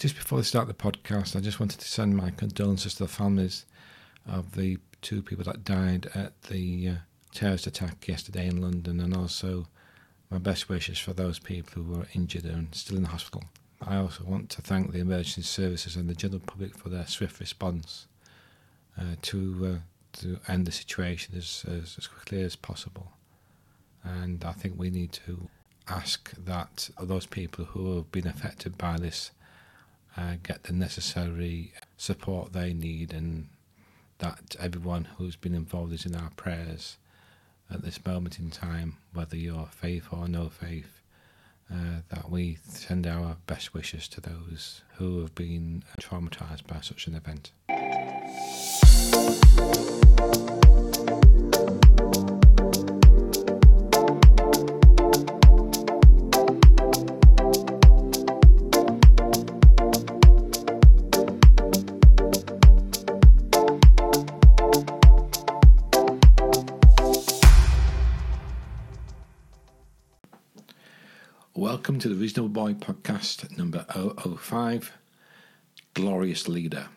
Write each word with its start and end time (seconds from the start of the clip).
Just 0.00 0.16
before 0.16 0.38
we 0.38 0.44
start 0.44 0.66
the 0.66 0.72
podcast, 0.72 1.36
I 1.36 1.40
just 1.40 1.60
wanted 1.60 1.78
to 1.78 1.86
send 1.86 2.16
my 2.16 2.30
condolences 2.30 2.94
to 2.94 3.02
the 3.02 3.08
families 3.08 3.66
of 4.26 4.52
the 4.56 4.78
two 5.02 5.20
people 5.20 5.44
that 5.44 5.62
died 5.62 6.08
at 6.14 6.40
the 6.44 6.88
uh, 6.88 6.94
terrorist 7.34 7.66
attack 7.66 8.08
yesterday 8.08 8.46
in 8.46 8.62
London, 8.62 8.98
and 8.98 9.14
also 9.14 9.66
my 10.30 10.38
best 10.38 10.70
wishes 10.70 10.98
for 10.98 11.12
those 11.12 11.38
people 11.38 11.82
who 11.82 11.92
were 11.92 12.06
injured 12.14 12.46
and 12.46 12.74
still 12.74 12.96
in 12.96 13.02
the 13.02 13.10
hospital. 13.10 13.44
I 13.86 13.96
also 13.96 14.24
want 14.24 14.48
to 14.48 14.62
thank 14.62 14.90
the 14.90 15.00
emergency 15.00 15.42
services 15.42 15.96
and 15.96 16.08
the 16.08 16.14
general 16.14 16.40
public 16.40 16.78
for 16.78 16.88
their 16.88 17.06
swift 17.06 17.38
response 17.38 18.06
uh, 18.98 19.16
to 19.20 19.80
uh, 19.82 20.20
to 20.22 20.38
end 20.48 20.66
the 20.66 20.72
situation 20.72 21.34
as, 21.36 21.66
as, 21.68 21.96
as 21.98 22.06
quickly 22.06 22.40
as 22.40 22.56
possible. 22.56 23.12
And 24.02 24.42
I 24.46 24.52
think 24.52 24.78
we 24.78 24.88
need 24.88 25.12
to 25.26 25.50
ask 25.88 26.34
that 26.38 26.88
those 26.98 27.26
people 27.26 27.66
who 27.66 27.96
have 27.96 28.10
been 28.10 28.26
affected 28.26 28.78
by 28.78 28.96
this 28.96 29.32
uh, 30.16 30.36
get 30.42 30.64
the 30.64 30.72
necessary 30.72 31.72
support 31.96 32.52
they 32.52 32.72
need, 32.72 33.12
and 33.12 33.48
that 34.18 34.56
everyone 34.58 35.08
who's 35.16 35.36
been 35.36 35.54
involved 35.54 35.92
is 35.92 36.04
in 36.06 36.14
our 36.14 36.30
prayers 36.36 36.98
at 37.72 37.82
this 37.82 38.04
moment 38.04 38.38
in 38.38 38.50
time, 38.50 38.96
whether 39.12 39.36
you're 39.36 39.68
faith 39.70 40.08
or 40.12 40.28
no 40.28 40.48
faith. 40.48 41.00
Uh, 41.72 42.02
that 42.08 42.28
we 42.28 42.58
send 42.64 43.06
our 43.06 43.36
best 43.46 43.72
wishes 43.72 44.08
to 44.08 44.20
those 44.20 44.82
who 44.96 45.20
have 45.20 45.32
been 45.36 45.84
traumatized 46.00 46.66
by 46.66 46.80
such 46.80 47.06
an 47.06 47.14
event. 47.14 47.52
Podcast 73.20 73.56
number 73.58 73.84
005 73.90 74.92
Glorious 75.92 76.48
Leader. 76.48 76.88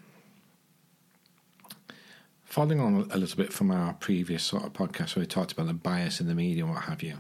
Following 2.45 2.79
on 2.79 3.07
a 3.11 3.17
little 3.17 3.35
bit 3.35 3.51
from 3.51 3.71
our 3.71 3.93
previous 3.93 4.43
sort 4.43 4.63
of 4.63 4.71
podcast 4.71 5.15
where 5.15 5.23
we 5.23 5.27
talked 5.27 5.51
about 5.51 5.67
the 5.67 5.73
bias 5.73 6.21
in 6.21 6.27
the 6.27 6.35
media 6.35 6.63
and 6.63 6.73
what 6.73 6.83
have 6.83 7.03
you, 7.03 7.17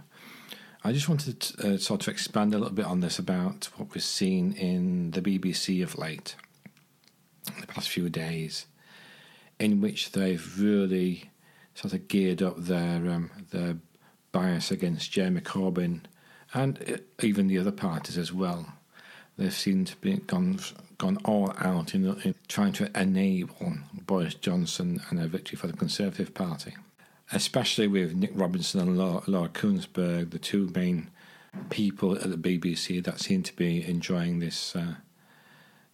I 0.85 0.93
just 0.93 1.09
wanted 1.09 1.39
to 1.41 1.73
uh, 1.73 1.77
sort 1.77 2.07
of 2.07 2.13
expand 2.13 2.53
a 2.53 2.57
little 2.57 2.73
bit 2.73 2.85
on 2.85 3.01
this 3.01 3.19
about 3.19 3.69
what 3.75 3.93
we've 3.93 4.03
seen 4.03 4.53
in 4.53 5.11
the 5.11 5.21
BBC 5.21 5.83
of 5.83 5.97
late, 5.97 6.35
the 7.59 7.67
past 7.67 7.89
few 7.89 8.09
days, 8.09 8.67
in 9.59 9.81
which 9.81 10.13
they've 10.13 10.59
really 10.59 11.29
sort 11.75 11.93
of 11.93 12.07
geared 12.07 12.41
up 12.41 12.55
their 12.57 13.09
um, 13.09 13.31
their 13.51 13.77
bias 14.31 14.71
against 14.71 15.11
Jeremy 15.11 15.41
Corbyn 15.41 16.01
and 16.53 17.01
even 17.21 17.47
the 17.47 17.57
other 17.57 17.71
parties 17.71 18.17
as 18.17 18.31
well. 18.31 18.67
They've 19.37 19.53
seemed 19.53 19.87
to 19.87 19.95
be 19.97 20.17
gone 20.17 20.59
gone 20.97 21.17
all 21.25 21.53
out 21.57 21.95
in, 21.95 22.05
in 22.21 22.35
trying 22.47 22.73
to 22.73 22.89
enable 22.99 23.73
Boris 24.05 24.35
Johnson 24.35 25.01
and 25.09 25.19
a 25.19 25.27
victory 25.27 25.57
for 25.57 25.67
the 25.67 25.73
Conservative 25.73 26.33
Party, 26.33 26.75
especially 27.31 27.87
with 27.87 28.15
Nick 28.15 28.31
Robinson 28.33 28.79
and 28.81 28.97
Laura, 28.97 29.23
Laura 29.27 29.49
Kuenssberg, 29.49 30.31
the 30.31 30.39
two 30.39 30.71
main 30.75 31.09
people 31.69 32.15
at 32.15 32.29
the 32.29 32.37
BBC 32.37 33.03
that 33.03 33.19
seem 33.19 33.43
to 33.43 33.55
be 33.55 33.83
enjoying 33.87 34.39
this 34.39 34.75
uh, 34.75 34.95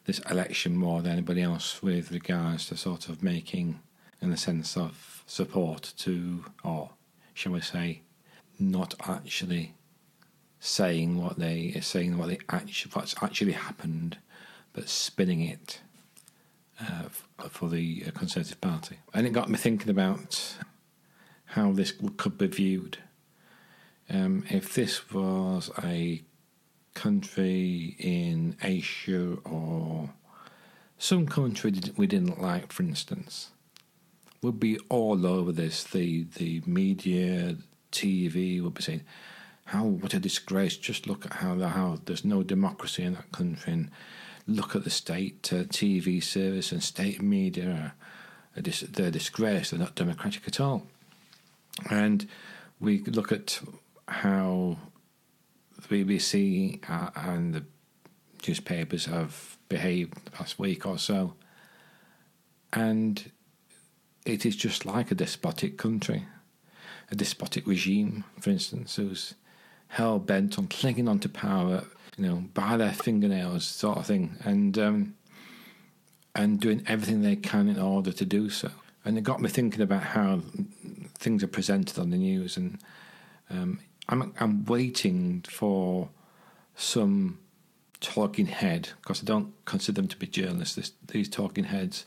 this 0.06 0.20
election 0.30 0.76
more 0.76 1.02
than 1.02 1.12
anybody 1.12 1.42
else 1.42 1.84
with 1.84 2.12
regards 2.12 2.66
to 2.68 2.76
sort 2.76 3.10
of 3.10 3.22
making, 3.22 3.80
in 4.22 4.32
the 4.32 4.38
sense 4.38 4.76
of 4.76 5.24
support 5.28 5.94
to, 5.98 6.46
or 6.64 6.90
shall 7.34 7.52
we 7.52 7.62
say, 7.62 8.02
not 8.58 8.96
actually 9.08 9.76
saying 10.60 11.22
what 11.22 11.40
they 11.40 11.80
saying 11.82 12.18
what 12.18 12.28
they 12.28 12.40
actually 12.50 12.92
what's 12.94 13.16
actually 13.22 13.54
happened, 13.54 14.18
but 14.74 14.90
spinning 14.90 15.42
it 15.42 15.80
uh, 16.82 17.10
for 17.50 17.70
the 17.70 18.02
Conservative 18.14 18.62
Party. 18.62 19.00
And 19.14 19.26
it 19.26 19.34
got 19.34 19.50
me 19.50 19.58
thinking 19.58 19.90
about 19.90 20.56
how 21.46 21.72
this 21.72 21.94
could 22.18 22.38
be 22.38 22.48
viewed. 22.48 23.00
Um, 24.10 24.44
if 24.50 24.74
this 24.74 25.12
was 25.12 25.70
a 25.84 26.24
country 26.94 27.96
in 28.00 28.58
Asia 28.64 29.38
or 29.46 30.10
some 30.98 31.28
country 31.28 31.74
we 31.96 32.08
didn't 32.08 32.42
like, 32.42 32.74
for 32.74 32.84
instance, 32.84 33.52
would 34.42 34.60
be 34.60 34.78
all 34.90 35.26
over 35.26 35.52
this. 35.52 35.84
The 35.84 36.24
the 36.24 36.62
media, 36.66 37.56
TV 37.92 38.62
would 38.62 38.74
be 38.74 38.82
saying, 38.82 39.02
how 39.70 39.84
what 39.84 40.16
a 40.16 40.20
disgrace! 40.20 40.78
Just 40.78 41.06
look 41.06 41.28
at 41.28 41.34
how 41.34 41.56
how 41.60 42.00
there's 42.06 42.26
no 42.26 42.42
democracy 42.42 43.04
in 43.04 43.14
that 43.14 43.32
country, 43.32 43.72
and 43.74 43.92
look 44.48 44.76
at 44.76 44.84
the 44.84 44.90
state 44.90 45.54
uh, 45.54 45.64
TV 45.66 46.24
service 46.24 46.72
and 46.72 46.82
state 46.82 47.22
media. 47.22 47.94
Are, 48.58 48.62
dis- 48.62 48.82
they're 48.82 49.10
a 49.10 49.12
disgrace. 49.12 49.70
They're 49.70 49.80
not 49.80 49.94
democratic 49.94 50.48
at 50.48 50.60
all. 50.60 50.88
And 51.92 52.28
we 52.80 53.04
look 53.04 53.32
at 53.32 53.60
how 54.08 54.78
the 55.88 56.04
BBC 56.04 56.80
uh, 56.90 57.12
and 57.16 57.54
the 57.54 57.64
newspapers 58.48 59.06
have 59.06 59.58
behaved 59.70 60.32
past 60.32 60.58
week 60.58 60.88
or 60.88 60.98
so, 60.98 61.36
and 62.74 63.32
it 64.26 64.48
is 64.48 64.56
just 64.56 64.84
like 64.84 65.12
a 65.12 65.16
despotic 65.16 65.78
country, 65.78 66.26
a 67.12 67.16
despotic 67.16 67.68
regime, 67.68 68.24
for 68.40 68.50
instance, 68.50 68.96
who's 68.96 69.36
hell 69.90 70.20
bent 70.20 70.58
on 70.58 70.68
clinging 70.68 71.08
onto 71.08 71.28
power, 71.28 71.84
you 72.18 72.26
know, 72.26 72.44
by 72.54 72.78
their 72.78 72.94
fingernails, 72.94 73.66
sort 73.66 73.98
of 73.98 74.06
thing, 74.06 74.38
and 74.44 74.78
um, 74.78 75.16
and 76.34 76.60
doing 76.60 76.84
everything 76.88 77.22
they 77.22 77.36
can 77.36 77.68
in 77.68 77.80
order 77.80 78.12
to 78.12 78.26
do 78.26 78.50
so. 78.50 78.72
And 79.04 79.18
it 79.18 79.24
got 79.24 79.42
me 79.42 79.50
thinking 79.50 79.82
about 79.82 80.04
how 80.04 80.42
things 81.16 81.44
are 81.44 81.48
presented 81.48 82.00
on 82.00 82.12
the 82.12 82.18
news, 82.18 82.56
and 82.56 82.80
um, 83.50 83.80
I'm 84.08 84.34
I'm 84.40 84.66
waiting 84.66 85.44
for 85.48 86.10
some 86.76 87.40
talking 88.00 88.46
head 88.46 88.90
because 89.02 89.22
I 89.22 89.26
don't 89.26 89.54
consider 89.66 90.02
them 90.02 90.08
to 90.08 90.18
be 90.18 90.28
journalists. 90.28 90.76
This, 90.76 90.92
these 91.08 91.28
talking 91.28 91.66
heads 91.66 92.06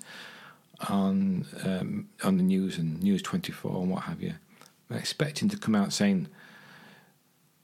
on 0.89 1.47
um, 1.65 2.09
on 2.23 2.37
the 2.37 2.43
news 2.43 2.79
and 2.79 3.03
News 3.03 3.23
24 3.23 3.83
and 3.83 3.91
what 3.91 4.05
have 4.05 4.23
you. 4.23 4.35
I'm 4.89 4.97
expecting 4.97 5.49
to 5.49 5.57
come 5.57 5.75
out 5.75 5.93
saying 5.93 6.29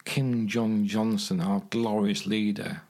King 0.08 0.48
John 0.48 0.86
Johnson, 0.86 1.38
our 1.38 1.60
glorious 1.68 2.24
leader, 2.24 2.80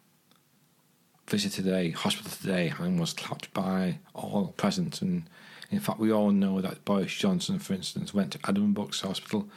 visited 1.26 1.66
a 1.66 1.90
hospital 1.90 2.30
today 2.30 2.72
and 2.78 3.00
was 3.00 3.12
clapped 3.12 3.52
by 3.52 3.98
all 4.14 4.54
present. 4.56 5.02
And 5.02 5.24
in 5.68 5.80
fact, 5.80 5.98
we 5.98 6.12
all 6.12 6.30
know 6.30 6.60
that 6.60 6.84
Boris 6.84 7.12
Johnson, 7.12 7.58
for 7.58 7.74
instance, 7.74 8.14
went 8.14 8.30
to 8.32 8.38
Adam 8.44 8.72
Addenbrooke's 8.72 9.00
Hospital 9.00 9.48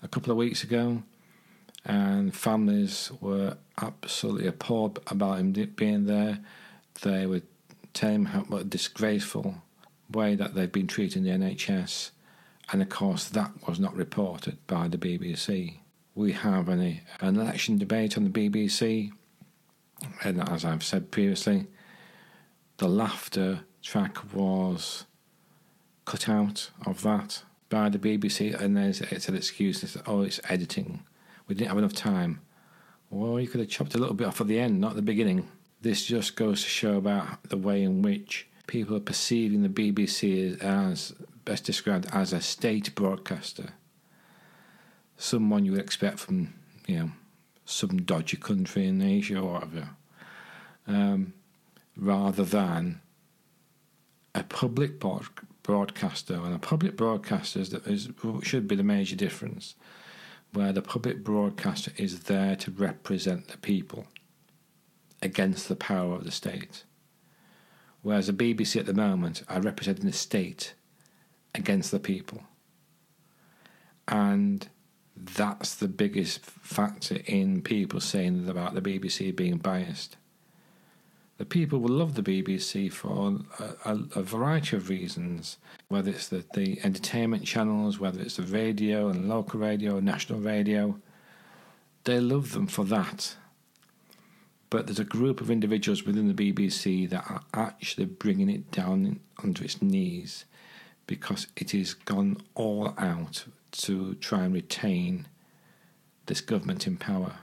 a 0.00 0.06
couple 0.06 0.30
of 0.30 0.36
weeks 0.36 0.62
ago, 0.62 1.02
and 1.84 2.32
families 2.36 3.10
were 3.20 3.56
absolutely 3.82 4.46
appalled 4.46 5.00
about 5.08 5.40
him 5.40 5.50
being 5.74 6.06
there. 6.06 6.38
They 7.02 7.26
were 7.26 7.42
telling 7.94 8.14
him 8.14 8.24
how 8.26 8.40
what 8.42 8.60
a 8.62 8.64
disgraceful 8.64 9.56
way 10.08 10.36
that 10.36 10.54
they've 10.54 10.70
been 10.70 10.86
treating 10.86 11.24
the 11.24 11.30
NHS, 11.30 12.12
and 12.70 12.80
of 12.80 12.88
course, 12.88 13.28
that 13.28 13.50
was 13.66 13.80
not 13.80 13.96
reported 13.96 14.64
by 14.68 14.86
the 14.86 14.98
BBC 14.98 15.78
we 16.18 16.32
have 16.32 16.68
an, 16.68 17.00
an 17.20 17.36
election 17.36 17.78
debate 17.78 18.18
on 18.18 18.24
the 18.24 18.30
BBC, 18.30 19.12
and 20.24 20.48
as 20.50 20.64
I've 20.64 20.82
said 20.82 21.12
previously, 21.12 21.68
the 22.78 22.88
laughter 22.88 23.60
track 23.82 24.34
was 24.34 25.04
cut 26.06 26.28
out 26.28 26.70
of 26.84 27.02
that 27.02 27.44
by 27.68 27.88
the 27.88 28.00
BBC, 28.00 28.60
and 28.60 28.76
there's 28.76 29.00
it's 29.00 29.28
an 29.28 29.36
excuse. 29.36 29.84
It's, 29.84 29.96
oh, 30.06 30.22
it's 30.22 30.40
editing. 30.48 31.04
We 31.46 31.54
didn't 31.54 31.68
have 31.68 31.78
enough 31.78 31.92
time. 31.92 32.40
Well, 33.10 33.38
you 33.38 33.46
could 33.46 33.60
have 33.60 33.70
chopped 33.70 33.94
a 33.94 33.98
little 33.98 34.16
bit 34.16 34.26
off 34.26 34.40
at 34.40 34.48
the 34.48 34.58
end, 34.58 34.80
not 34.80 34.96
the 34.96 35.02
beginning. 35.02 35.48
This 35.82 36.04
just 36.04 36.34
goes 36.34 36.64
to 36.64 36.68
show 36.68 36.96
about 36.96 37.44
the 37.44 37.56
way 37.56 37.84
in 37.84 38.02
which 38.02 38.48
people 38.66 38.96
are 38.96 39.00
perceiving 39.00 39.62
the 39.62 39.68
BBC 39.68 40.60
as 40.60 41.14
best 41.44 41.62
described 41.62 42.08
as 42.12 42.32
a 42.32 42.40
state 42.40 42.92
broadcaster 42.96 43.74
someone 45.18 45.64
you 45.64 45.72
would 45.72 45.80
expect 45.80 46.20
from, 46.20 46.54
you 46.86 46.98
know, 46.98 47.10
some 47.66 47.98
dodgy 48.02 48.38
country 48.38 48.86
in 48.86 49.02
Asia 49.02 49.38
or 49.38 49.54
whatever, 49.54 49.90
um, 50.86 51.34
rather 51.96 52.44
than 52.44 53.00
a 54.34 54.42
public 54.44 55.02
broadcaster. 55.62 56.34
And 56.34 56.54
a 56.54 56.58
public 56.58 56.96
broadcaster 56.96 57.60
is, 57.60 57.74
is, 57.74 58.08
should 58.42 58.66
be 58.66 58.76
the 58.76 58.82
major 58.82 59.16
difference, 59.16 59.74
where 60.52 60.72
the 60.72 60.80
public 60.80 61.22
broadcaster 61.22 61.92
is 61.96 62.20
there 62.20 62.56
to 62.56 62.70
represent 62.70 63.48
the 63.48 63.58
people 63.58 64.06
against 65.20 65.68
the 65.68 65.76
power 65.76 66.14
of 66.14 66.24
the 66.24 66.30
state. 66.30 66.84
Whereas 68.02 68.28
the 68.28 68.32
BBC 68.32 68.78
at 68.78 68.86
the 68.86 68.94
moment 68.94 69.42
are 69.48 69.60
representing 69.60 70.06
the 70.06 70.12
state 70.12 70.74
against 71.54 71.90
the 71.90 71.98
people. 71.98 72.44
And 74.06 74.68
that's 75.24 75.74
the 75.74 75.88
biggest 75.88 76.40
factor 76.44 77.18
in 77.26 77.62
people 77.62 78.00
saying 78.00 78.48
about 78.48 78.74
the 78.74 78.82
BBC 78.82 79.34
being 79.34 79.58
biased. 79.58 80.16
The 81.38 81.44
people 81.44 81.78
will 81.78 81.94
love 81.94 82.14
the 82.14 82.22
BBC 82.22 82.92
for 82.92 83.38
a, 83.60 83.92
a, 83.92 83.98
a 84.16 84.22
variety 84.22 84.76
of 84.76 84.88
reasons, 84.88 85.58
whether 85.88 86.10
it's 86.10 86.28
the, 86.28 86.44
the 86.54 86.80
entertainment 86.82 87.44
channels, 87.44 88.00
whether 88.00 88.20
it's 88.20 88.36
the 88.36 88.42
radio 88.42 89.08
and 89.08 89.28
local 89.28 89.60
radio, 89.60 90.00
national 90.00 90.40
radio. 90.40 90.98
They 92.04 92.18
love 92.18 92.52
them 92.52 92.66
for 92.66 92.84
that. 92.86 93.36
But 94.70 94.86
there's 94.86 94.98
a 94.98 95.04
group 95.04 95.40
of 95.40 95.50
individuals 95.50 96.04
within 96.04 96.34
the 96.34 96.52
BBC 96.52 97.08
that 97.10 97.24
are 97.30 97.42
actually 97.54 98.06
bringing 98.06 98.50
it 98.50 98.70
down 98.72 99.20
onto 99.42 99.64
its 99.64 99.80
knees 99.80 100.44
because 101.06 101.46
it 101.56 101.70
has 101.70 101.94
gone 101.94 102.36
all 102.54 102.94
out 102.98 103.44
to 103.72 104.14
try 104.16 104.44
and 104.44 104.54
retain 104.54 105.26
this 106.26 106.40
government 106.40 106.86
in 106.86 106.96
power. 106.96 107.36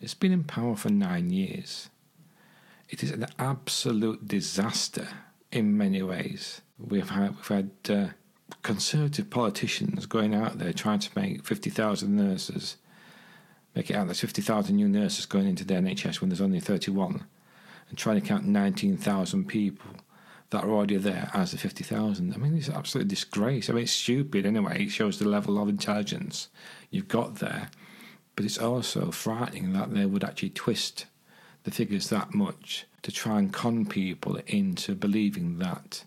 It's 0.00 0.14
been 0.14 0.32
in 0.32 0.44
power 0.44 0.76
for 0.76 0.90
nine 0.90 1.30
years. 1.30 1.90
It 2.88 3.02
is 3.02 3.10
an 3.10 3.26
absolute 3.38 4.26
disaster 4.26 5.08
in 5.52 5.76
many 5.76 6.02
ways. 6.02 6.60
We've 6.78 7.10
had, 7.10 7.36
we've 7.36 7.48
had 7.48 7.70
uh, 7.88 8.06
conservative 8.62 9.30
politicians 9.30 10.06
going 10.06 10.34
out 10.34 10.58
there 10.58 10.72
trying 10.72 11.00
to 11.00 11.18
make 11.18 11.44
50,000 11.44 12.16
nurses, 12.16 12.76
make 13.74 13.90
it 13.90 13.94
out 13.94 14.06
there's 14.06 14.20
50,000 14.20 14.74
new 14.74 14.88
nurses 14.88 15.26
going 15.26 15.46
into 15.46 15.64
the 15.64 15.74
NHS 15.74 16.20
when 16.20 16.30
there's 16.30 16.40
only 16.40 16.60
31, 16.60 17.24
and 17.88 17.98
trying 17.98 18.20
to 18.20 18.26
count 18.26 18.44
19,000 18.44 19.46
people 19.46 19.90
that 20.50 20.64
are 20.64 20.70
already 20.70 20.96
there 20.96 21.30
as 21.32 21.52
the 21.52 21.58
50,000. 21.58 22.34
I 22.34 22.36
mean, 22.36 22.56
it's 22.56 22.68
an 22.68 22.74
absolute 22.74 23.08
disgrace. 23.08 23.70
I 23.70 23.72
mean, 23.72 23.84
it's 23.84 23.92
stupid 23.92 24.44
anyway. 24.44 24.84
It 24.84 24.90
shows 24.90 25.18
the 25.18 25.28
level 25.28 25.62
of 25.62 25.68
intelligence 25.68 26.48
you've 26.90 27.08
got 27.08 27.36
there. 27.36 27.70
But 28.34 28.44
it's 28.44 28.58
also 28.58 29.10
frightening 29.10 29.72
that 29.72 29.94
they 29.94 30.06
would 30.06 30.24
actually 30.24 30.50
twist 30.50 31.06
the 31.62 31.70
figures 31.70 32.08
that 32.08 32.34
much 32.34 32.86
to 33.02 33.12
try 33.12 33.38
and 33.38 33.52
con 33.52 33.86
people 33.86 34.40
into 34.46 34.94
believing 34.94 35.58
that 35.58 36.04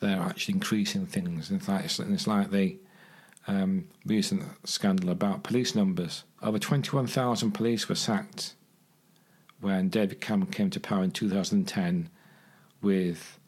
they're 0.00 0.20
actually 0.20 0.54
increasing 0.54 1.06
things. 1.06 1.50
And 1.50 1.60
it's 1.60 1.68
like, 1.68 2.06
and 2.06 2.14
it's 2.14 2.26
like 2.26 2.50
the 2.50 2.78
um, 3.46 3.88
recent 4.06 4.44
scandal 4.64 5.10
about 5.10 5.42
police 5.42 5.74
numbers. 5.74 6.24
Over 6.42 6.58
21,000 6.58 7.52
police 7.52 7.88
were 7.88 7.94
sacked 7.94 8.54
when 9.60 9.88
David 9.88 10.20
Cameron 10.20 10.50
came 10.50 10.70
to 10.70 10.80
power 10.80 11.04
in 11.04 11.10
2010 11.10 12.08
with 12.80 13.38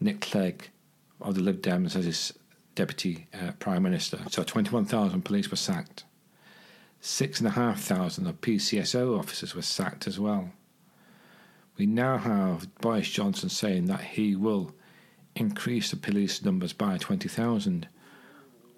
Nick 0.00 0.20
Clegg 0.20 0.70
of 1.20 1.34
the 1.34 1.40
Lib 1.40 1.62
Dems 1.62 1.96
as 1.96 2.04
his 2.04 2.32
deputy 2.74 3.26
uh, 3.34 3.52
prime 3.58 3.82
minister. 3.82 4.18
So 4.30 4.42
21,000 4.42 5.22
police 5.22 5.50
were 5.50 5.56
sacked. 5.56 6.04
Six 7.00 7.40
and 7.40 7.48
a 7.48 7.52
half 7.52 7.80
thousand 7.80 8.26
of 8.26 8.40
PCSO 8.40 9.18
officers 9.18 9.54
were 9.54 9.62
sacked 9.62 10.06
as 10.06 10.18
well. 10.18 10.50
We 11.78 11.86
now 11.86 12.18
have 12.18 12.74
Boris 12.80 13.08
Johnson 13.10 13.48
saying 13.48 13.86
that 13.86 14.00
he 14.00 14.34
will 14.34 14.74
increase 15.34 15.90
the 15.90 15.96
police 15.96 16.42
numbers 16.42 16.72
by 16.72 16.96
20,000. 16.96 17.88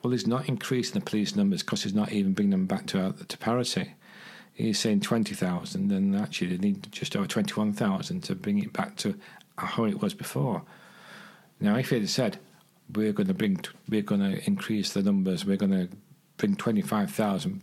Well, 0.03 0.11
he's 0.11 0.26
not 0.26 0.49
increasing 0.49 0.99
the 0.99 1.05
police 1.05 1.37
numbers 1.37 1.62
because 1.62 1.85
he's 1.85 1.94
not 1.94 2.12
even 2.12 2.35
bringing 2.35 2.50
them 2.50 2.67
back 2.67 2.87
to, 2.87 3.00
uh, 3.00 3.12
to 3.29 3.38
parity. 3.38 3.94
He's 4.53 4.79
saying 4.79 5.00
20,000, 5.00 5.93
and 5.93 6.17
actually 6.17 6.56
they 6.56 6.69
need 6.69 6.91
just 6.91 7.15
over 7.15 7.29
21,000 7.29 8.23
to 8.25 8.35
bring 8.35 8.59
it 8.59 8.73
back 8.73 8.97
to 8.97 9.15
how 9.56 9.85
it 9.85 10.03
was 10.03 10.15
before. 10.15 10.65
Now, 11.60 11.76
if 11.76 11.90
he 11.90 11.99
had 11.99 12.08
said, 12.08 12.38
we're 12.94 13.12
going 13.12 13.28
to 13.28 13.34
bring, 13.34 13.60
we're 13.88 14.02
going 14.02 14.20
to 14.20 14.46
increase 14.46 14.93
the 14.93 15.02
numbers, 15.02 15.44
we're 15.44 15.56
going 15.56 15.72
to 15.72 15.88
bring 16.37 16.56
25,000 16.56 17.62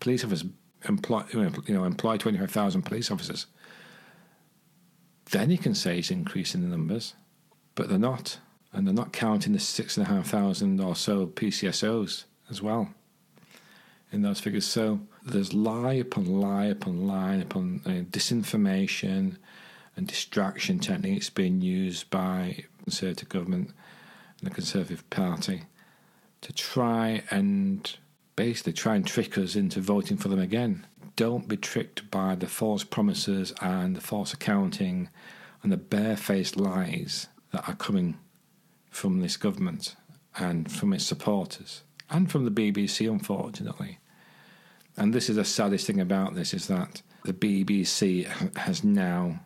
police 0.00 0.24
officers, 0.24 0.48
employ, 0.88 1.22
you 1.32 1.74
know, 1.74 1.84
employ 1.84 2.16
25,000 2.16 2.82
police 2.82 3.10
officers, 3.10 3.46
then 5.30 5.50
you 5.50 5.58
can 5.58 5.74
say 5.74 5.96
he's 5.96 6.10
increasing 6.10 6.62
the 6.62 6.68
numbers, 6.68 7.14
but 7.74 7.88
they're 7.88 7.98
not. 7.98 8.38
And 8.72 8.86
they're 8.86 8.94
not 8.94 9.12
counting 9.12 9.52
the 9.52 9.60
6,500 9.60 10.80
or 10.80 10.96
so 10.96 11.26
PCSOs 11.26 12.24
as 12.50 12.60
well 12.60 12.92
in 14.10 14.22
those 14.22 14.40
figures. 14.40 14.64
So 14.64 15.00
there's 15.24 15.54
lie 15.54 15.94
upon 15.94 16.26
lie 16.26 16.66
upon 16.66 17.06
lie 17.06 17.36
upon 17.36 17.82
uh, 17.86 17.90
disinformation 18.10 19.36
and 19.96 20.06
distraction 20.06 20.78
techniques 20.78 21.30
being 21.30 21.60
used 21.60 22.10
by 22.10 22.64
Conservative 22.84 23.28
government 23.28 23.72
and 24.38 24.50
the 24.50 24.54
Conservative 24.54 25.08
Party 25.10 25.62
to 26.42 26.52
try 26.52 27.22
and 27.30 27.96
basically 28.36 28.72
try 28.72 28.94
and 28.94 29.06
trick 29.06 29.38
us 29.38 29.56
into 29.56 29.80
voting 29.80 30.16
for 30.16 30.28
them 30.28 30.38
again. 30.38 30.86
Don't 31.16 31.48
be 31.48 31.56
tricked 31.56 32.10
by 32.10 32.34
the 32.34 32.46
false 32.46 32.84
promises 32.84 33.54
and 33.62 33.96
the 33.96 34.00
false 34.00 34.34
accounting 34.34 35.08
and 35.62 35.72
the 35.72 35.76
barefaced 35.76 36.56
lies 36.56 37.28
that 37.52 37.66
are 37.68 37.76
coming 37.76 38.18
from 38.90 39.20
this 39.20 39.36
government 39.36 39.96
and 40.36 40.70
from 40.70 40.92
its 40.92 41.04
supporters 41.04 41.82
and 42.10 42.30
from 42.30 42.44
the 42.44 42.50
BBC, 42.50 43.10
unfortunately. 43.10 43.98
And 44.96 45.14
this 45.14 45.30
is 45.30 45.36
the 45.36 45.44
saddest 45.44 45.86
thing 45.86 46.00
about 46.00 46.34
this 46.34 46.52
is 46.52 46.66
that 46.68 47.02
the 47.24 47.32
BBC 47.32 48.26
has 48.58 48.84
now 48.84 49.40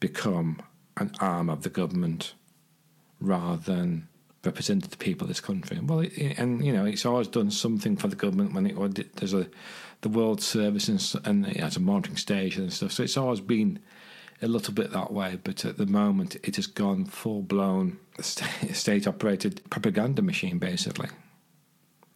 become 0.00 0.62
an 1.00 1.12
arm 1.20 1.50
of 1.50 1.62
the 1.62 1.70
government 1.70 2.34
rather 3.20 3.56
than 3.56 4.08
represented 4.44 4.90
the 4.90 4.96
people 4.96 5.24
of 5.24 5.28
this 5.28 5.40
country. 5.40 5.78
Well, 5.80 6.00
it, 6.00 6.38
and 6.38 6.64
you 6.64 6.72
know, 6.72 6.84
it's 6.84 7.04
always 7.04 7.28
done 7.28 7.50
something 7.50 7.96
for 7.96 8.08
the 8.08 8.16
government 8.16 8.54
when 8.54 8.66
it 8.66 9.16
there's 9.16 9.34
a 9.34 9.48
the 10.02 10.08
World 10.08 10.40
Service 10.40 10.88
and, 10.88 11.26
and 11.26 11.46
it 11.46 11.58
has 11.58 11.76
a 11.76 11.80
monitoring 11.80 12.16
station 12.16 12.62
and 12.64 12.72
stuff. 12.72 12.92
So 12.92 13.02
it's 13.02 13.16
always 13.16 13.40
been 13.40 13.80
a 14.40 14.48
little 14.48 14.72
bit 14.72 14.92
that 14.92 15.12
way. 15.12 15.38
But 15.42 15.64
at 15.64 15.76
the 15.76 15.86
moment, 15.86 16.36
it 16.42 16.56
has 16.56 16.66
gone 16.66 17.04
full 17.04 17.42
blown 17.42 17.98
state 18.20 19.06
operated 19.06 19.62
propaganda 19.70 20.22
machine, 20.22 20.58
basically. 20.58 21.08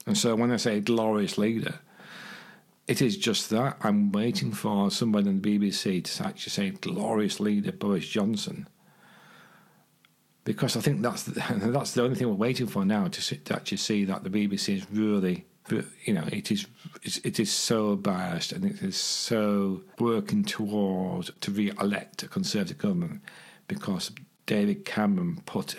And 0.07 0.17
so 0.17 0.35
when 0.35 0.51
I 0.51 0.57
say 0.57 0.81
glorious 0.81 1.39
leader, 1.39 1.81
it 2.87 3.01
is 3.01 3.17
just 3.17 3.51
that. 3.51 3.79
I'm 3.81 4.13
waiting 4.13 4.53
for 4.53 4.91
somebody 4.91 5.29
on 5.29 5.41
the 5.41 5.59
BBC 5.59 6.05
to 6.05 6.27
actually 6.27 6.51
say 6.51 6.71
glorious 6.71 7.41
leader 7.41 7.73
Boris 7.73 8.07
Johnson 8.07 8.69
because 10.44 10.77
I 10.77 10.81
think 10.81 11.01
that's 11.01 11.23
the, 11.25 11.32
that's 11.73 11.93
the 11.93 12.03
only 12.03 12.17
thing 12.17 12.29
we're 12.29 12.35
waiting 12.35 12.67
for 12.67 12.85
now 12.85 13.08
to, 13.08 13.23
see, 13.23 13.37
to 13.37 13.55
actually 13.55 13.79
see 13.79 14.05
that 14.05 14.23
the 14.25 14.31
BBC 14.31 14.77
is 14.77 14.91
really, 14.91 15.47
you 16.05 16.13
know, 16.13 16.25
it 16.31 16.51
is 16.51 16.67
it 17.03 17.41
is 17.41 17.51
so 17.51 17.97
biased 17.97 18.53
and 18.53 18.65
it 18.65 18.82
is 18.82 18.97
so 18.97 19.82
working 19.99 20.44
towards 20.44 21.31
to 21.41 21.51
re-elect 21.51 22.23
a 22.23 22.29
Conservative 22.29 22.79
government 22.79 23.23
because 23.67 24.11
David 24.44 24.85
Cameron 24.85 25.41
put 25.47 25.75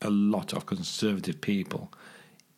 a 0.00 0.08
lot 0.08 0.54
of 0.54 0.64
Conservative 0.64 1.40
people 1.42 1.92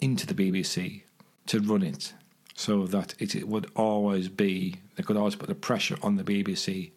into 0.00 0.26
the 0.26 0.34
BBC 0.34 1.02
to 1.46 1.58
run 1.58 1.82
it 1.82 2.12
so 2.58 2.88
that 2.88 3.14
it, 3.20 3.36
it 3.36 3.46
would 3.46 3.70
always 3.76 4.28
be 4.28 4.74
they 4.96 5.04
could 5.04 5.16
always 5.16 5.36
put 5.36 5.48
the 5.48 5.54
pressure 5.54 5.96
on 6.02 6.16
the 6.16 6.24
BBC 6.24 6.90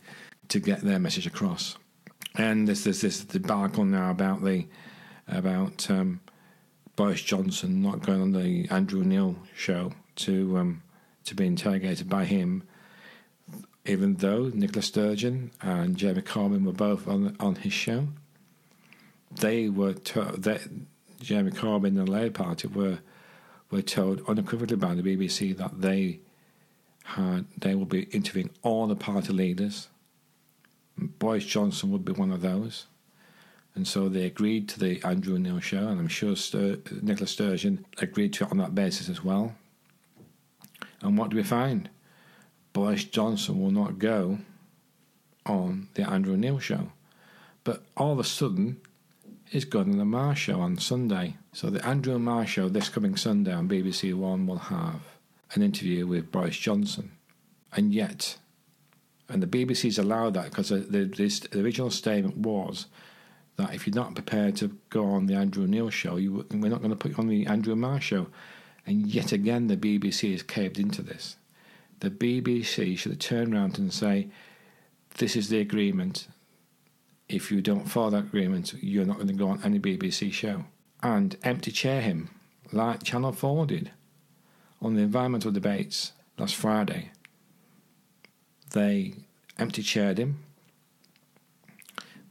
to 0.47 0.59
get 0.59 0.81
their 0.81 0.97
message 0.97 1.27
across. 1.27 1.77
And 2.33 2.67
there's, 2.67 2.83
this 2.83 3.23
debacle 3.23 3.85
now 3.85 4.09
about 4.09 4.43
the 4.43 4.65
about 5.27 5.87
um, 5.91 6.19
Boris 6.95 7.21
Johnson 7.21 7.79
not 7.79 8.01
going 8.01 8.23
on 8.23 8.31
the 8.31 8.67
Andrew 8.71 9.03
Neil 9.03 9.35
show 9.55 9.93
to 10.15 10.57
um, 10.57 10.81
to 11.25 11.35
be 11.35 11.45
interrogated 11.45 12.09
by 12.09 12.25
him, 12.25 12.63
even 13.85 14.15
though 14.15 14.49
Nicola 14.51 14.81
Sturgeon 14.81 15.51
and 15.61 15.95
Jeremy 15.95 16.23
Corbyn 16.23 16.65
were 16.65 16.73
both 16.73 17.07
on 17.07 17.37
on 17.39 17.53
his 17.53 17.73
show. 17.73 18.07
They 19.29 19.69
were 19.69 19.93
told 19.93 20.41
that 20.41 20.61
Jeremy 21.19 21.51
Corbyn 21.51 21.89
and 21.89 22.07
the 22.07 22.11
Labour 22.11 22.43
Party 22.45 22.67
were 22.67 22.97
were 23.71 23.81
told 23.81 24.21
unequivocally 24.27 24.77
by 24.77 24.93
the 24.93 25.01
BBC 25.01 25.55
that 25.57 25.81
they 25.81 26.19
had 27.03 27.45
they 27.57 27.73
will 27.73 27.85
be 27.85 28.03
interviewing 28.11 28.51
all 28.61 28.85
the 28.85 28.95
party 28.95 29.33
leaders 29.33 29.87
Boris 31.01 31.45
Johnson 31.45 31.91
would 31.91 32.05
be 32.05 32.11
one 32.11 32.31
of 32.31 32.41
those. 32.41 32.85
And 33.73 33.87
so 33.87 34.09
they 34.09 34.25
agreed 34.25 34.67
to 34.69 34.79
the 34.79 35.01
Andrew 35.03 35.39
Neil 35.39 35.59
show, 35.59 35.87
and 35.87 35.99
I'm 35.99 36.07
sure 36.07 36.33
Stur- 36.33 37.01
Nicola 37.01 37.27
Sturgeon 37.27 37.85
agreed 37.97 38.33
to 38.33 38.43
it 38.43 38.51
on 38.51 38.57
that 38.57 38.75
basis 38.75 39.07
as 39.07 39.23
well. 39.23 39.55
And 41.01 41.17
what 41.17 41.29
do 41.29 41.37
we 41.37 41.43
find? 41.43 41.89
Boris 42.73 43.05
Johnson 43.05 43.61
will 43.61 43.71
not 43.71 43.97
go 43.97 44.39
on 45.45 45.87
the 45.93 46.07
Andrew 46.07 46.35
Neil 46.35 46.59
show. 46.59 46.91
But 47.63 47.83
all 47.95 48.11
of 48.11 48.19
a 48.19 48.23
sudden, 48.23 48.81
he's 49.51 49.65
going 49.65 49.91
on 49.91 49.97
the 49.97 50.05
Marr 50.05 50.33
show 50.33 50.61
on 50.61 50.77
Sunday. 50.77 51.35
So 51.51 51.69
the 51.69 51.85
Andrew 51.85 52.17
Marr 52.17 52.47
show 52.47 52.69
this 52.69 52.89
coming 52.89 53.17
Sunday 53.17 53.51
on 53.51 53.67
BBC 53.67 54.13
One 54.13 54.47
will 54.47 54.57
have 54.57 55.01
an 55.53 55.61
interview 55.61 56.07
with 56.07 56.31
Boris 56.31 56.57
Johnson. 56.57 57.11
And 57.73 57.93
yet, 57.93 58.37
and 59.27 59.43
the 59.43 59.47
BBC's 59.47 59.99
allowed 59.99 60.33
that 60.35 60.45
because 60.45 60.69
the, 60.69 60.77
the, 60.77 61.05
the, 61.05 61.61
original 61.61 61.91
statement 61.91 62.37
was 62.37 62.87
that 63.57 63.73
if 63.73 63.85
you're 63.85 63.95
not 63.95 64.15
prepared 64.15 64.55
to 64.57 64.69
go 64.89 65.05
on 65.05 65.25
the 65.25 65.35
Andrew 65.35 65.67
Neil 65.67 65.89
show, 65.89 66.15
you, 66.15 66.45
we're 66.51 66.69
not 66.69 66.81
going 66.81 66.91
to 66.91 66.95
put 66.95 67.11
you 67.11 67.17
on 67.17 67.27
the 67.27 67.45
Andrew 67.45 67.75
Marr 67.75 67.99
show. 67.99 68.27
And 68.87 69.07
yet 69.07 69.33
again, 69.33 69.67
the 69.67 69.77
BBC 69.77 70.31
has 70.31 70.43
caved 70.43 70.79
into 70.79 71.01
this. 71.01 71.35
The 71.99 72.09
BBC 72.09 72.97
should 72.97 73.11
have 73.11 73.19
turned 73.19 73.53
around 73.53 73.77
and 73.77 73.93
say, 73.93 74.29
"This 75.17 75.35
is 75.35 75.49
the 75.49 75.59
agreement. 75.59 76.27
If 77.33 77.51
you 77.51 77.61
don't 77.61 77.85
follow 77.85 78.11
that 78.11 78.25
agreement, 78.25 78.73
you're 78.81 79.05
not 79.05 79.17
going 79.17 79.27
to 79.27 79.33
go 79.33 79.47
on 79.47 79.61
any 79.63 79.79
BBC 79.79 80.31
show." 80.31 80.65
And 81.03 81.35
empty 81.43 81.71
chair 81.71 82.01
him, 82.01 82.29
like 82.71 83.03
Channel 83.03 83.31
4 83.31 83.65
did 83.65 83.91
on 84.81 84.95
the 84.95 85.01
environmental 85.03 85.51
debates 85.51 86.13
last 86.37 86.55
Friday. 86.55 87.11
They 88.71 89.13
empty 89.57 89.83
chaired 89.83 90.17
him. 90.17 90.39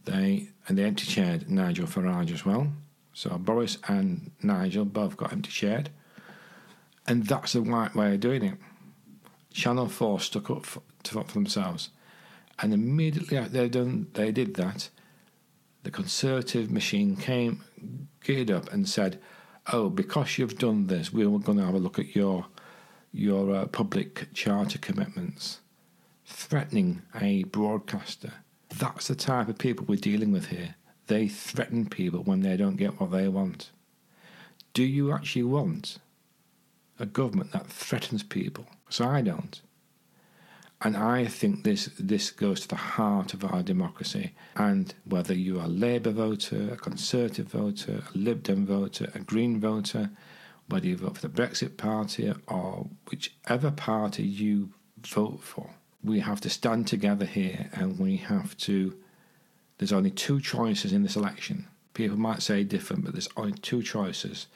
They 0.05 0.49
and 0.67 0.79
they 0.79 0.85
empty 0.85 1.07
chaired 1.07 1.51
Nigel 1.51 1.87
Farage 1.87 2.33
as 2.33 2.45
well. 2.45 2.73
So 3.13 3.37
Boris 3.39 3.79
and 3.89 4.31
Nigel 4.43 4.85
both 4.85 5.17
got 5.17 5.33
empty 5.33 5.51
chaired, 5.51 5.91
and 7.07 7.27
that's 7.27 7.53
the 7.53 7.61
right 7.61 7.95
way 7.95 8.15
of 8.15 8.21
doing 8.21 8.43
it. 8.43 8.59
Channel 9.53 9.89
Four 9.89 10.21
stuck 10.21 10.51
up 10.51 10.65
for, 10.65 10.83
for 11.05 11.25
themselves, 11.25 11.91
and 12.63 12.73
immediately 12.73 13.37
after 13.37 13.53
they 13.53 13.69
done 13.69 14.09
they 14.15 14.33
did 14.33 14.55
that, 14.55 14.91
the 15.83 15.91
Conservative 15.91 16.71
machine 16.71 17.17
came, 17.17 17.65
geared 18.23 18.51
up, 18.51 18.73
and 18.73 18.89
said, 18.89 19.21
"Oh, 19.73 19.89
because 19.89 20.39
you've 20.39 20.59
done 20.59 20.87
this, 20.87 21.13
we're 21.13 21.39
going 21.39 21.59
to 21.59 21.65
have 21.65 21.75
a 21.75 21.79
look 21.79 21.99
at 21.99 22.15
your 22.15 22.47
your 23.13 23.55
uh, 23.55 23.67
public 23.67 24.29
charter 24.35 24.79
commitments." 24.79 25.61
threatening 26.31 27.03
a 27.21 27.43
broadcaster. 27.45 28.33
That's 28.69 29.09
the 29.09 29.15
type 29.15 29.49
of 29.49 29.59
people 29.59 29.85
we're 29.89 29.97
dealing 29.97 30.33
with 30.33 30.47
here. 30.47 30.77
They 31.09 31.29
threaten 31.29 31.89
people 31.89 32.23
when 32.23 32.41
they 32.41 32.57
don't 32.57 32.77
get 32.77 33.01
what 33.01 33.11
they 33.11 33.29
want. 33.29 33.71
Do 34.73 34.85
you 34.85 35.13
actually 35.13 35.43
want 35.43 35.99
a 36.99 37.07
government 37.07 37.53
that 37.53 37.67
threatens 37.67 38.23
people? 38.23 38.67
So 38.89 39.07
I 39.07 39.23
don't. 39.23 39.61
And 40.83 40.97
I 40.97 41.27
think 41.27 41.63
this 41.63 41.91
this 41.99 42.31
goes 42.31 42.61
to 42.61 42.69
the 42.69 42.77
heart 42.77 43.35
of 43.35 43.45
our 43.45 43.63
democracy. 43.63 44.33
And 44.57 44.95
whether 45.05 45.35
you're 45.35 45.63
a 45.65 45.69
Labour 45.69 46.11
voter, 46.11 46.73
a 46.73 46.77
Conservative 46.77 47.49
voter, 47.49 48.03
a 48.15 48.19
Lib 48.19 48.43
Dem 48.43 48.65
voter, 48.65 49.11
a 49.15 49.19
Green 49.19 49.61
voter, 49.61 50.11
whether 50.69 50.87
you 50.87 50.97
vote 50.97 51.17
for 51.19 51.29
the 51.29 51.43
Brexit 51.43 51.77
Party 51.77 52.33
or 52.47 52.89
whichever 53.11 53.71
party 53.71 54.23
you 54.23 54.71
vote 55.03 55.41
for, 55.43 55.71
we 56.03 56.21
have 56.21 56.41
to 56.41 56.51
stand 56.51 56.87
together 56.87 57.27
here 57.27 57.69
and 57.75 57.99
we 57.99 58.17
have 58.17 58.57
to. 58.59 58.97
There's 59.77 59.93
only 59.93 60.11
two 60.11 60.41
choices 60.41 60.93
in 60.93 61.03
this 61.03 61.17
election. 61.17 61.67
People 61.93 62.19
might 62.19 62.43
say 62.43 62.65
different, 62.65 63.05
but 63.05 63.13
there's 63.13 63.29
only 63.37 63.53
two 63.53 63.83
choices, 63.83 64.47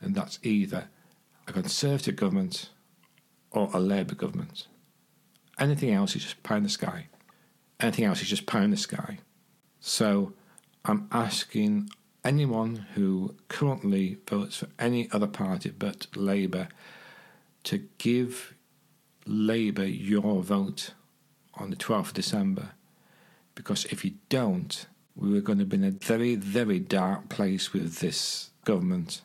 and 0.00 0.14
that's 0.14 0.38
either 0.42 0.88
a 1.46 1.52
Conservative 1.52 2.16
government 2.16 2.70
or 3.50 3.68
a 3.74 3.80
Labour 3.80 4.14
government. 4.14 4.66
Anything 5.58 5.90
else 5.92 6.14
is 6.16 6.22
just 6.22 6.42
pie 6.42 6.58
in 6.58 6.62
the 6.62 6.68
sky. 6.68 7.06
Anything 7.80 8.04
else 8.04 8.22
is 8.22 8.28
just 8.28 8.46
pie 8.46 8.64
in 8.64 8.70
the 8.70 8.76
sky. 8.76 9.18
So 9.80 10.32
I'm 10.84 11.08
asking 11.12 11.90
anyone 12.24 12.86
who 12.94 13.34
currently 13.48 14.18
votes 14.28 14.58
for 14.58 14.68
any 14.78 15.08
other 15.12 15.26
party 15.26 15.70
but 15.70 16.06
Labour 16.16 16.68
to 17.64 17.88
give 17.98 18.54
Labour 19.26 19.84
your 19.84 20.42
vote 20.42 20.92
on 21.54 21.70
the 21.70 21.76
12th 21.76 22.08
of 22.08 22.14
December. 22.14 22.70
Because 23.54 23.86
if 23.86 24.04
you 24.04 24.14
don't, 24.28 24.86
we 25.14 25.36
are 25.38 25.40
going 25.42 25.58
to 25.58 25.64
be 25.64 25.76
in 25.78 25.84
a 25.84 25.90
very, 25.90 26.34
very 26.34 26.78
dark 26.78 27.28
place 27.28 27.72
with 27.72 27.98
this 27.98 28.50
government 28.64 29.22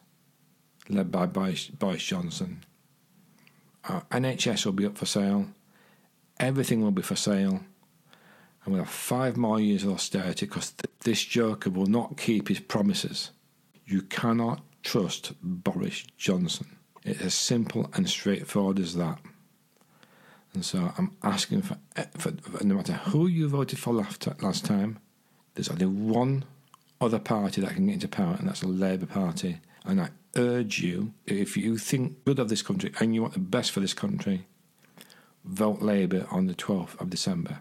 led 0.90 1.12
by 1.12 1.26
Boris, 1.26 1.68
Boris 1.68 2.04
Johnson. 2.04 2.64
Uh, 3.88 4.02
Our 4.12 4.20
NHS 4.20 4.66
will 4.66 4.74
be 4.74 4.86
up 4.86 4.98
for 4.98 5.06
sale, 5.06 5.48
everything 6.42 6.82
will 6.82 6.92
be 6.92 7.02
for 7.02 7.16
sale, 7.16 7.62
and 8.64 8.74
we'll 8.74 8.84
have 8.84 8.90
five 8.90 9.38
more 9.38 9.60
years 9.60 9.84
of 9.84 9.92
austerity 9.92 10.46
because 10.46 10.72
th- 10.72 10.94
this 11.02 11.24
joker 11.24 11.70
will 11.70 11.86
not 11.86 12.18
keep 12.18 12.50
his 12.50 12.60
promises. 12.60 13.32
You 13.86 14.02
cannot 14.02 14.62
trust 14.84 15.34
Boris 15.42 16.04
Johnson. 16.18 16.78
It's 17.04 17.22
as 17.22 17.34
simple 17.34 17.90
and 17.94 18.10
straightforward 18.10 18.80
as 18.80 18.96
that. 18.96 19.20
And 20.54 20.66
so 20.66 20.92
I'm 20.98 21.16
asking 21.24 21.62
for, 21.62 21.78
eh, 21.96 22.06
for, 22.18 22.32
for 22.32 22.64
no 22.64 22.76
matter 22.76 22.94
who 22.94 23.28
you 23.28 23.48
voted 23.48 23.80
for 23.80 23.94
last, 23.94 24.28
last 24.42 24.66
time, 24.66 25.00
there's 25.56 25.70
only 25.70 25.86
one 25.86 26.44
other 27.00 27.20
party 27.20 27.62
that 27.62 27.74
can 27.74 27.88
get 27.88 27.94
into 27.94 28.08
power, 28.08 28.36
and 28.38 28.48
that's 28.48 28.60
the 28.62 28.68
Labour 28.68 29.06
Party. 29.06 29.60
And 29.86 30.02
I 30.02 30.10
urge 30.36 30.80
you, 30.82 31.14
if 31.26 31.58
you 31.58 31.78
think 31.78 32.24
good 32.26 32.40
of 32.40 32.50
this 32.50 32.62
country 32.62 32.92
and 33.00 33.16
you 33.16 33.22
want 33.22 33.34
the 33.34 33.40
best 33.40 33.72
for 33.72 33.80
this 33.80 33.94
country, 33.94 34.46
Volt 35.44 35.82
Labour 35.82 36.28
on 36.32 36.48
the 36.48 36.54
12th 36.54 37.00
of 37.02 37.10
December. 37.10 37.60